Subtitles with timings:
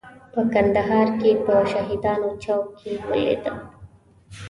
[0.33, 3.53] په کندهار کې په شهیدانو چوک کې ولیده.